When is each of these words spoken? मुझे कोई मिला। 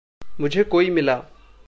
मुझे 0.39 0.63
कोई 0.63 0.89
मिला। 0.89 1.21